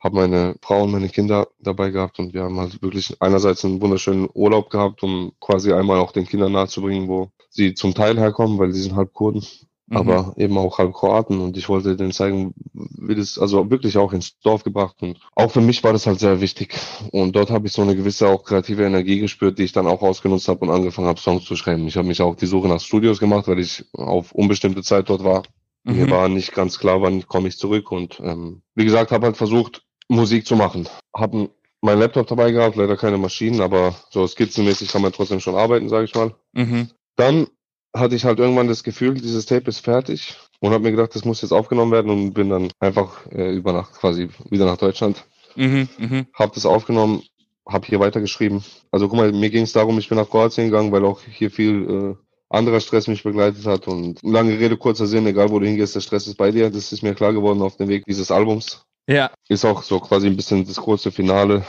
[0.00, 3.80] habe meine Frau und meine Kinder dabei gehabt und wir haben halt wirklich einerseits einen
[3.80, 8.58] wunderschönen Urlaub gehabt, um quasi einmal auch den Kindern nahezubringen, wo sie zum Teil herkommen,
[8.58, 9.44] weil sie sind halb Kurden,
[9.86, 9.96] mhm.
[9.96, 14.12] aber eben auch halb Kroaten und ich wollte denen zeigen, wie das, also wirklich auch
[14.12, 16.74] ins Dorf gebracht und auch für mich war das halt sehr wichtig
[17.10, 20.02] und dort habe ich so eine gewisse auch kreative Energie gespürt, die ich dann auch
[20.02, 21.88] ausgenutzt habe und angefangen habe, Songs zu schreiben.
[21.88, 25.24] Ich habe mich auch die Suche nach Studios gemacht, weil ich auf unbestimmte Zeit dort
[25.24, 25.42] war.
[25.82, 25.96] Mhm.
[25.96, 29.36] Mir war nicht ganz klar, wann komme ich zurück und ähm, wie gesagt, habe halt
[29.36, 30.88] versucht, Musik zu machen.
[31.14, 35.54] Haben meinen Laptop dabei gehabt, leider keine Maschinen, aber so skizzenmäßig kann man trotzdem schon
[35.54, 36.34] arbeiten, sage ich mal.
[36.52, 36.88] Mhm.
[37.16, 37.46] Dann
[37.94, 41.24] hatte ich halt irgendwann das Gefühl, dieses Tape ist fertig und habe mir gedacht, das
[41.24, 45.24] muss jetzt aufgenommen werden und bin dann einfach äh, über Nacht quasi wieder nach Deutschland.
[45.56, 46.26] Mhm, mh.
[46.34, 47.22] Habe das aufgenommen,
[47.66, 48.62] habe hier weitergeschrieben.
[48.90, 51.50] Also guck mal, mir ging es darum, ich bin nach Kroatien gegangen, weil auch hier
[51.50, 55.66] viel äh, anderer Stress mich begleitet hat und lange Rede, kurzer Sinn, egal wo du
[55.66, 56.70] hingehst, der Stress ist bei dir.
[56.70, 58.84] Das ist mir klar geworden auf dem Weg dieses Albums.
[59.08, 59.30] Ja.
[59.48, 61.64] Ist auch so quasi ein bisschen das große Finale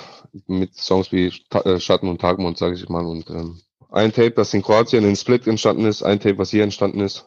[0.48, 3.06] mit Songs wie äh, Schatten und Tagmond, sage ich mal.
[3.06, 6.64] Und ähm, ein Tape, das in Kroatien in Split entstanden ist, ein Tape, was hier
[6.64, 7.26] entstanden ist.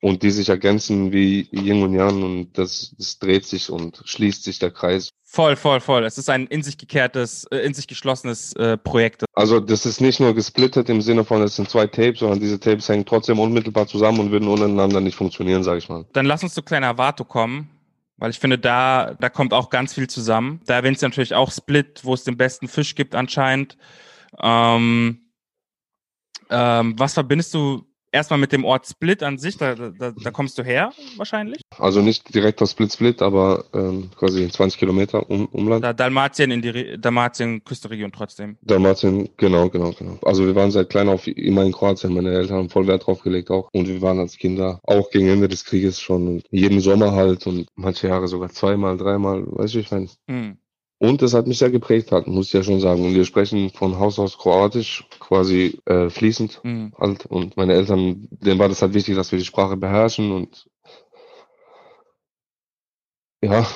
[0.00, 4.44] Und die sich ergänzen wie Yin und Yang und das, das dreht sich und schließt
[4.44, 5.08] sich der Kreis.
[5.24, 6.04] Voll, voll, voll.
[6.04, 9.24] Es ist ein in sich gekehrtes, äh, in sich geschlossenes äh, Projekt.
[9.34, 12.60] Also das ist nicht nur gesplittet im Sinne von, es sind zwei Tapes, sondern diese
[12.60, 16.06] Tapes hängen trotzdem unmittelbar zusammen und würden untereinander nicht funktionieren, sage ich mal.
[16.12, 17.75] Dann lass uns zu kleiner Vato kommen.
[18.18, 20.60] Weil ich finde, da, da kommt auch ganz viel zusammen.
[20.66, 23.76] Da erwähnt sie natürlich auch Split, wo es den besten Fisch gibt anscheinend.
[24.40, 25.30] Ähm,
[26.50, 27.84] ähm, was verbindest du
[28.16, 31.60] erstmal mit dem Ort Split an sich, da, da, da kommst du her wahrscheinlich?
[31.78, 35.84] Also nicht direkt aus Split Split, aber ähm, quasi 20 Kilometer um, Umland.
[35.84, 38.56] Da Dalmatien in die Dalmatien-Küstenregion trotzdem.
[38.62, 40.18] Dalmatien, genau, genau, genau.
[40.22, 42.12] Also wir waren seit klein auf immer in Kroatien.
[42.12, 43.68] Meine Eltern haben voll Wert drauf gelegt auch.
[43.72, 47.68] Und wir waren als Kinder auch gegen Ende des Krieges schon jeden Sommer halt und
[47.74, 50.08] manche Jahre sogar zweimal, dreimal, weiß ich, ich meine.
[50.28, 50.58] Hm.
[50.98, 53.04] Und das hat mich sehr geprägt hat, muss ich ja schon sagen.
[53.04, 56.94] Und wir sprechen von Haus aus Kroatisch, quasi äh, fließend mhm.
[56.98, 57.26] halt.
[57.26, 60.32] Und meine Eltern, denen war das halt wichtig, dass wir die Sprache beherrschen.
[60.32, 60.68] Und
[63.42, 63.66] ja,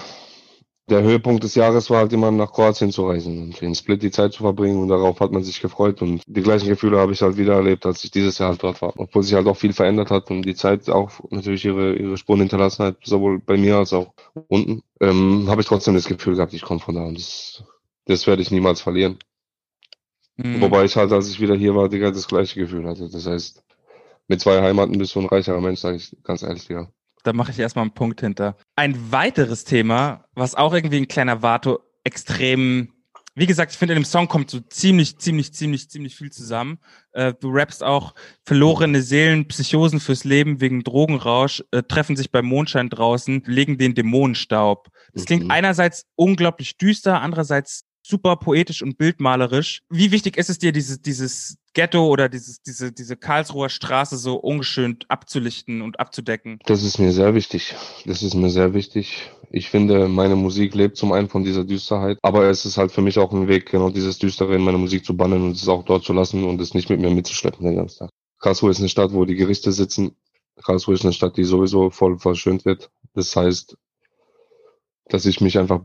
[0.91, 4.11] der Höhepunkt des Jahres war halt immer nach Kroatien zu reisen und in Split die
[4.11, 7.23] Zeit zu verbringen und darauf hat man sich gefreut und die gleichen Gefühle habe ich
[7.23, 8.93] halt wieder erlebt, als ich dieses Jahr halt dort war.
[8.97, 12.41] Obwohl sich halt auch viel verändert hat und die Zeit auch natürlich ihre, ihre Spuren
[12.41, 14.13] hinterlassen hat, sowohl bei mir als auch
[14.49, 17.63] unten, ähm, habe ich trotzdem das Gefühl gehabt, ich komme von da und das,
[18.07, 19.19] das werde ich niemals verlieren.
[20.37, 20.61] Mhm.
[20.61, 23.09] Wobei ich halt, als ich wieder hier war, Digga, das gleiche Gefühl hatte.
[23.09, 23.63] Das heißt,
[24.27, 26.89] mit zwei Heimaten bist du ein reicherer Mensch, sage ich ganz ehrlich, ja.
[27.23, 28.57] Da mache ich erstmal einen Punkt hinter.
[28.77, 32.93] Ein weiteres Thema, was auch irgendwie ein kleiner Vato extrem,
[33.35, 36.79] wie gesagt, ich finde, in dem Song kommt so ziemlich, ziemlich, ziemlich, ziemlich viel zusammen.
[37.13, 42.47] Äh, du rappst auch verlorene Seelen, Psychosen fürs Leben wegen Drogenrausch, äh, treffen sich beim
[42.47, 44.89] Mondschein draußen, legen den Dämonenstaub.
[45.13, 45.51] Das klingt mhm.
[45.51, 49.83] einerseits unglaublich düster, andererseits super poetisch und bildmalerisch.
[49.89, 54.37] Wie wichtig ist es dir, dieses, dieses Ghetto oder dieses, diese, diese Karlsruher Straße so
[54.37, 56.59] ungeschönt abzulichten und abzudecken?
[56.67, 57.75] Das ist mir sehr wichtig.
[58.05, 59.31] Das ist mir sehr wichtig.
[59.51, 63.03] Ich finde, meine Musik lebt zum einen von dieser Düsterheit, aber es ist halt für
[63.03, 65.85] mich auch ein Weg, genau dieses Düstere in meine Musik zu bannen und es auch
[65.85, 68.11] dort zu lassen und es nicht mit mir mitzuschleppen den ganzen Tag.
[68.41, 70.17] Karlsruhe ist eine Stadt, wo die Gerichte sitzen.
[70.65, 72.91] Karlsruhe ist eine Stadt, die sowieso voll verschönt wird.
[73.15, 73.77] Das heißt,
[75.07, 75.83] dass ich mich einfach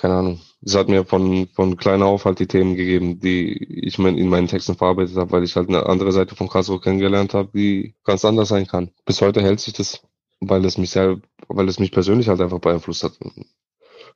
[0.00, 0.40] keine Ahnung.
[0.62, 3.52] Es hat mir von, von klein auf halt die Themen gegeben, die
[3.86, 7.34] ich in meinen Texten verarbeitet habe, weil ich halt eine andere Seite von Karlsruhe kennengelernt
[7.34, 8.90] habe, die ganz anders sein kann.
[9.04, 10.02] Bis heute hält sich das,
[10.40, 13.18] weil es mich sehr, weil es mich persönlich halt einfach beeinflusst hat.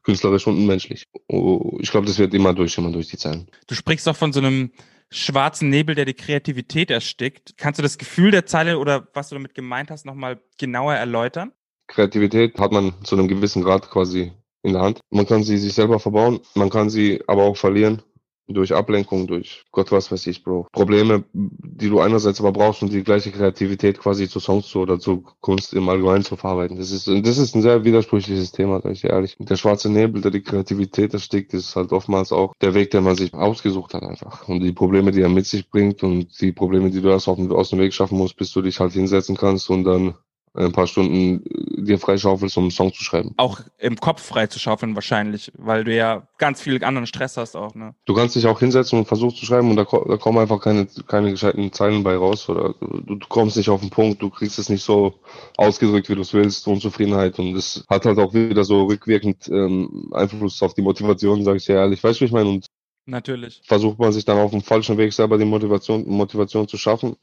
[0.02, 1.04] Künstlerisch und menschlich.
[1.28, 3.48] Oh, ich glaube, das wird immer durchschimmern durch die Zeilen.
[3.66, 4.70] Du sprichst auch von so einem
[5.10, 7.56] schwarzen Nebel, der die Kreativität erstickt.
[7.56, 11.52] Kannst du das Gefühl der Zeile oder was du damit gemeint hast, nochmal genauer erläutern?
[11.86, 14.32] Kreativität hat man zu einem gewissen Grad quasi
[14.64, 15.00] in der Hand.
[15.10, 18.02] Man kann sie sich selber verbauen, man kann sie aber auch verlieren.
[18.46, 20.66] durch Ablenkung, durch Gott was weiß ich, Bro.
[20.72, 24.98] Probleme, die du einerseits aber brauchst, um die gleiche Kreativität quasi zu Songs zu oder
[24.98, 26.76] zu Kunst im Allgemeinen zu verarbeiten.
[26.76, 29.36] Das ist, das ist ein sehr widersprüchliches Thema, sag ich ehrlich.
[29.38, 33.16] Der schwarze Nebel, der die Kreativität erstickt, ist halt oftmals auch der Weg, den man
[33.16, 34.46] sich ausgesucht hat einfach.
[34.46, 37.38] Und die Probleme, die er mit sich bringt und die Probleme, die du erst auf
[37.38, 40.14] aus dem Weg schaffen musst, bis du dich halt hinsetzen kannst und dann
[40.54, 43.34] ein paar Stunden äh, dir freischaufelst, um einen Song zu schreiben.
[43.36, 47.56] Auch im Kopf frei zu schaufeln wahrscheinlich, weil du ja ganz viel anderen Stress hast
[47.56, 47.94] auch, ne?
[48.04, 50.86] Du kannst dich auch hinsetzen und versuchen zu schreiben und da, da kommen einfach keine,
[51.06, 54.58] keine gescheiten Zeilen bei raus oder du, du kommst nicht auf den Punkt, du kriegst
[54.58, 55.14] es nicht so
[55.56, 60.10] ausgedrückt, wie du es willst, Unzufriedenheit und es hat halt auch wieder so rückwirkend ähm,
[60.12, 62.02] Einfluss auf die Motivation, sage ich dir ehrlich.
[62.02, 62.48] Weißt du, wie ich meine?
[62.48, 62.66] Und
[63.06, 63.60] Natürlich.
[63.64, 67.16] Versucht man sich dann auf dem falschen Weg selber die Motivation, Motivation zu schaffen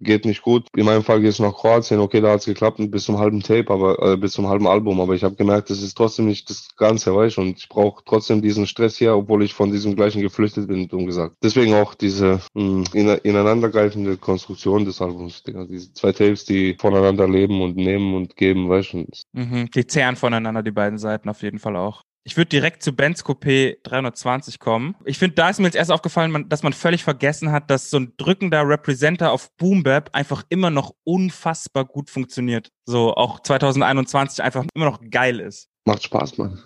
[0.00, 0.66] geht nicht gut.
[0.76, 3.40] In meinem Fall geht es nach Kroatien, okay, da hat es geklappt bis zum halben
[3.42, 6.50] Tape, aber äh, bis zum halben Album, aber ich habe gemerkt, das ist trotzdem nicht
[6.50, 10.20] das Ganze, weißt und ich brauche trotzdem diesen Stress hier, obwohl ich von diesem gleichen
[10.20, 11.36] geflüchtet bin, dumm gesagt.
[11.42, 15.64] Deswegen auch diese mh, hm, ineinandergreifende Konstruktion des Albums, Digga.
[15.64, 19.06] diese zwei Tapes, die voneinander leben und nehmen und geben, weißt du.
[19.32, 22.02] Mhm, die zehren voneinander, die beiden Seiten auf jeden Fall auch.
[22.26, 24.96] Ich würde direkt zu Benz Coupé 320 kommen.
[25.04, 27.98] Ich finde, da ist mir jetzt erst aufgefallen, dass man völlig vergessen hat, dass so
[27.98, 32.72] ein drückender Representer auf Boom Bap einfach immer noch unfassbar gut funktioniert.
[32.84, 35.68] So auch 2021 einfach immer noch geil ist.
[35.84, 36.60] Macht Spaß, Mann.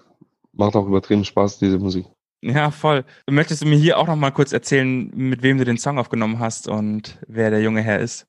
[0.55, 2.07] Macht auch übertrieben Spaß, diese Musik.
[2.41, 3.05] Ja, voll.
[3.29, 6.39] Möchtest du mir hier auch noch mal kurz erzählen, mit wem du den Song aufgenommen
[6.39, 8.27] hast und wer der junge Herr ist?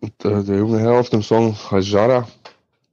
[0.00, 2.26] Und, äh, der junge Herr auf dem Song heißt Jara.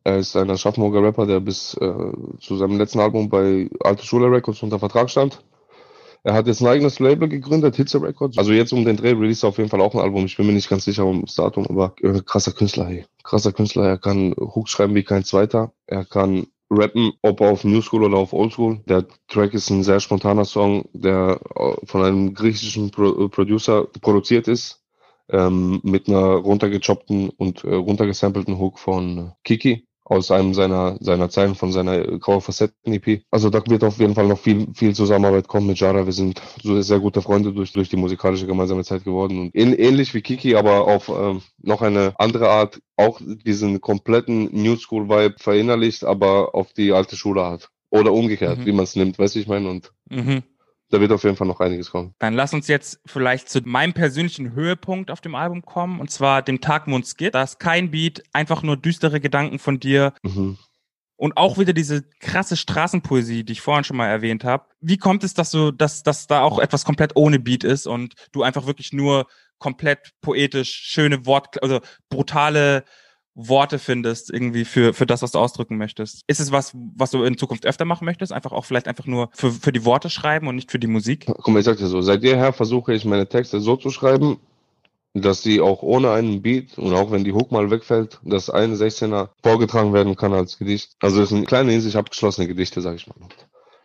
[0.09, 1.93] Er ist ein Aschaffenburger Rapper, der bis äh,
[2.39, 5.43] zu seinem letzten Album bei Alte Schule Records unter Vertrag stand.
[6.23, 8.35] Er hat jetzt ein eigenes Label gegründet, Hitze Records.
[8.39, 10.25] Also jetzt um den Dreh release auf jeden Fall auch ein Album.
[10.25, 13.05] Ich bin mir nicht ganz sicher um das Datum, aber äh, krasser Künstler, hey.
[13.23, 13.85] Krasser Künstler.
[13.85, 15.73] Er kann Hooks schreiben wie kein zweiter.
[15.85, 18.81] Er kann rappen, ob auf New School oder auf Old School.
[18.87, 24.47] Der Track ist ein sehr spontaner Song, der äh, von einem griechischen Pro Producer produziert
[24.47, 24.83] ist
[25.29, 31.55] ähm, mit einer runtergechoppten und äh, runtergesampelten Hook von Kiki aus einem seiner, seiner Zeilen
[31.55, 33.21] von seiner Graue Facetten-EP.
[33.29, 36.05] Also da wird auf jeden Fall noch viel, viel Zusammenarbeit kommen mit Jara.
[36.05, 39.39] Wir sind so sehr gute Freunde durch, durch die musikalische gemeinsame Zeit geworden.
[39.39, 44.75] Und ähnlich wie Kiki, aber auf ähm, noch eine andere Art auch diesen kompletten New
[44.77, 47.69] School Vibe verinnerlicht, aber auf die alte Schule hat.
[47.91, 48.65] Oder umgekehrt, mhm.
[48.65, 49.69] wie man es nimmt, weißt du, ich meine?
[49.69, 50.43] Und mhm
[50.89, 52.15] da wird auf jeden Fall noch einiges kommen.
[52.19, 56.41] Dann lass uns jetzt vielleicht zu meinem persönlichen Höhepunkt auf dem Album kommen, und zwar
[56.41, 57.35] dem Tagmond Skit.
[57.35, 60.13] Da ist kein Beat, einfach nur düstere Gedanken von dir.
[60.23, 60.57] Mhm.
[61.15, 64.65] Und auch wieder diese krasse Straßenpoesie, die ich vorhin schon mal erwähnt habe.
[64.79, 68.13] Wie kommt es, dass du, dass, dass da auch etwas komplett ohne Beat ist und
[68.31, 72.85] du einfach wirklich nur komplett poetisch, schöne Wort, also brutale
[73.35, 76.23] Worte findest, irgendwie für, für das, was du ausdrücken möchtest.
[76.27, 78.33] Ist es was, was du in Zukunft öfter machen möchtest?
[78.33, 81.25] Einfach auch vielleicht einfach nur für, für die Worte schreiben und nicht für die Musik?
[81.25, 84.39] Guck mal, ich sag dir so, seit jeher versuche ich meine Texte so zu schreiben,
[85.13, 88.75] dass sie auch ohne einen Beat und auch wenn die Hook mal wegfällt, dass ein
[88.75, 90.95] 16er vorgetragen werden kann als Gedicht.
[90.99, 93.15] Also es sind kleine in sich abgeschlossene Gedichte, sag ich mal.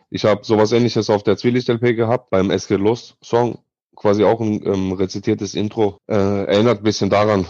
[0.09, 3.59] Ich habe sowas ähnliches auf der Zwielicht-LP gehabt, beim Es geht los Song,
[3.95, 5.97] quasi auch ein ähm, rezitiertes Intro.
[6.07, 7.45] Äh, erinnert ein bisschen daran,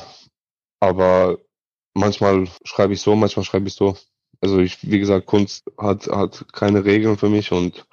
[0.80, 1.38] aber
[1.96, 3.98] manchmal schreibe ich so, manchmal schreibe ich so.
[4.42, 7.88] Also ich, wie gesagt, Kunst hat, hat keine Regeln für mich und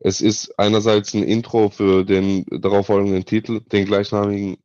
[0.00, 4.58] es ist einerseits ein Intro für den darauffolgenden Titel, den gleichnamigen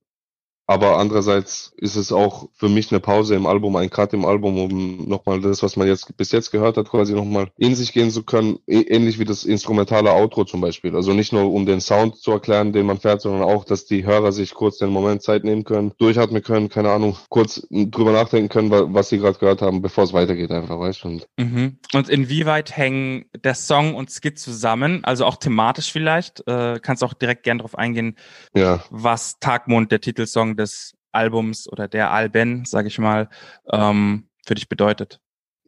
[0.66, 4.58] aber andererseits ist es auch für mich eine Pause im Album, ein Cut im Album,
[4.58, 8.12] um nochmal das, was man jetzt bis jetzt gehört hat, quasi nochmal in sich gehen
[8.12, 8.60] zu können.
[8.66, 10.96] Ähnlich wie das instrumentale Outro zum Beispiel.
[10.96, 14.06] Also nicht nur um den Sound zu erklären, den man fährt, sondern auch, dass die
[14.06, 18.48] Hörer sich kurz den Moment Zeit nehmen können, durchatmen können, keine Ahnung, kurz drüber nachdenken
[18.48, 21.08] können, was sie gerade gehört haben, bevor es weitergeht einfach, weißt du?
[21.10, 21.78] Und, mhm.
[21.94, 25.04] und inwieweit hängen der Song und Skit zusammen?
[25.04, 26.48] Also auch thematisch vielleicht?
[26.48, 28.16] Äh, kannst auch direkt gern drauf eingehen,
[28.56, 28.82] ja.
[28.90, 33.30] was Tagmond, der Titelsong des Albums oder der Alben, sage ich mal,
[33.72, 35.20] ähm, für dich bedeutet?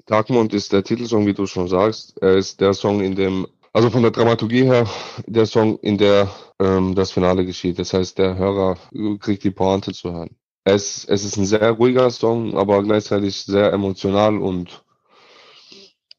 [0.06, 2.18] Tagmond ist der Titelsong, wie du schon sagst.
[2.22, 4.88] Er ist der Song, in dem, also von der Dramaturgie her,
[5.26, 7.80] der Song, in der ähm, das Finale geschieht.
[7.80, 8.78] Das heißt, der Hörer
[9.20, 10.36] kriegt die Pointe zu hören.
[10.64, 14.84] Es, es ist ein sehr ruhiger Song, aber gleichzeitig sehr emotional und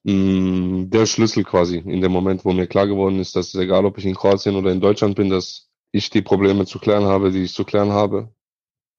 [0.05, 3.85] mh, mm, der Schlüssel quasi in dem Moment, wo mir klar geworden ist, dass egal,
[3.85, 7.31] ob ich in Kroatien oder in Deutschland bin, dass ich die Probleme zu klären habe,
[7.31, 8.31] die ich zu klären habe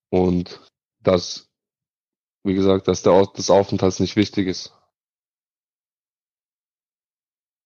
[0.09, 0.61] und
[1.01, 1.49] dass,
[2.43, 4.73] wie gesagt, dass der Ort des Aufenthalts nicht wichtig ist.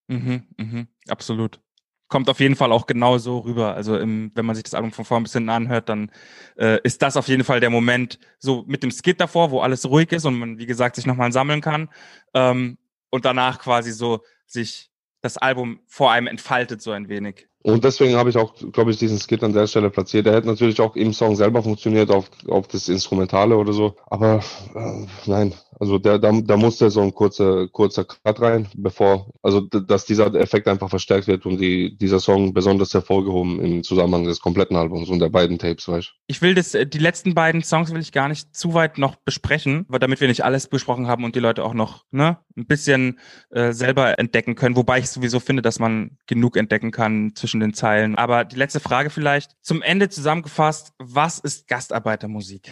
[0.08, 1.62] Mhm, mhm, absolut.
[2.10, 3.74] Kommt auf jeden Fall auch genau so rüber.
[3.74, 6.12] Also im, wenn man sich das Album von vorn bis hinten anhört, dann
[6.58, 9.90] äh, ist das auf jeden Fall der Moment, so mit dem Skit davor, wo alles
[9.90, 11.90] ruhig ist und man, wie gesagt, sich nochmal sammeln kann.
[12.34, 12.78] Ähm,
[13.10, 17.48] und danach quasi so sich das Album vor allem entfaltet so ein wenig.
[17.64, 20.26] Und deswegen habe ich auch, glaube ich, diesen Skit an der Stelle platziert.
[20.26, 23.96] Der hätte natürlich auch im Song selber funktioniert, auf, auf das Instrumentale oder so.
[24.08, 24.42] Aber
[24.76, 29.62] äh, nein, also der, da, da musste so ein kurzer, kurzer Cut rein, bevor, also
[29.62, 34.42] dass dieser Effekt einfach verstärkt wird und die, dieser Song besonders hervorgehoben im Zusammenhang des
[34.42, 36.12] kompletten Albums und der beiden Tapes, weißt du.
[36.28, 39.16] Ich will das, äh, die letzten beiden Songs will ich gar nicht zu weit noch
[39.16, 42.68] besprechen, weil damit wir nicht alles besprochen haben und die Leute auch noch ne, ein
[42.68, 43.18] bisschen
[43.50, 47.60] äh, selber entdecken können, wobei ich sowieso finde, dass man genug entdecken kann zwischen zwischen
[47.60, 48.16] den Zeilen.
[48.16, 49.52] Aber die letzte Frage vielleicht.
[49.62, 52.72] Zum Ende zusammengefasst, was ist Gastarbeitermusik?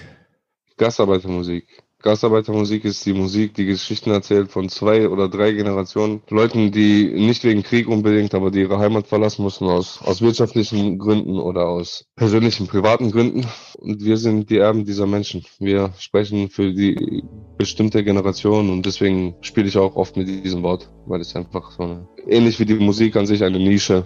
[0.78, 1.84] Gastarbeitermusik.
[2.02, 6.22] Gastarbeitermusik ist die Musik, die Geschichten erzählt von zwei oder drei Generationen.
[6.30, 10.98] Leuten, die nicht wegen Krieg unbedingt, aber die ihre Heimat verlassen mussten aus, aus wirtschaftlichen
[10.98, 13.46] Gründen oder aus persönlichen, privaten Gründen.
[13.80, 15.44] Und wir sind die Erben dieser Menschen.
[15.60, 17.26] Wir sprechen für die
[17.58, 21.84] bestimmte Generation und deswegen spiele ich auch oft mit diesem Wort, weil es einfach so
[21.84, 24.06] eine, ähnlich wie die Musik an sich eine Nische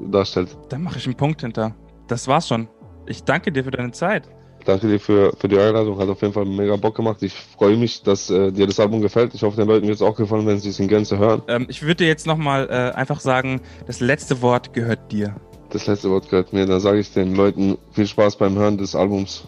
[0.00, 0.56] darstellt.
[0.68, 1.74] Dann mache ich einen Punkt hinter.
[2.08, 2.68] Das war's schon.
[3.06, 4.28] Ich danke dir für deine Zeit.
[4.64, 5.98] Danke dir für, für die Einladung.
[5.98, 7.22] Hat auf jeden Fall mega Bock gemacht.
[7.22, 9.34] Ich freue mich, dass äh, dir das Album gefällt.
[9.34, 11.42] Ich hoffe, den Leuten wird es auch gefallen, wenn sie es in Gänze hören.
[11.48, 15.36] Ähm, ich würde dir jetzt nochmal äh, einfach sagen, das letzte Wort gehört dir.
[15.70, 16.64] Das letzte Wort gehört mir.
[16.66, 19.46] Dann sage ich den Leuten viel Spaß beim Hören des Albums.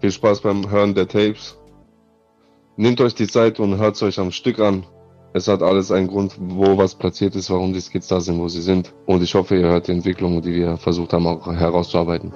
[0.00, 1.56] Viel Spaß beim Hören der Tapes.
[2.76, 4.84] Nehmt euch die Zeit und hört es euch am Stück an.
[5.34, 8.48] Es hat alles einen Grund, wo was platziert ist, warum die Skits da sind, wo
[8.48, 8.92] sie sind.
[9.06, 12.32] Und ich hoffe, ihr hört die Entwicklung, die wir versucht haben, auch herauszuarbeiten.